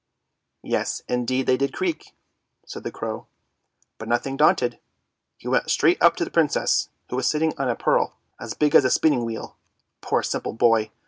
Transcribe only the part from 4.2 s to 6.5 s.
daunted, he went straight up to the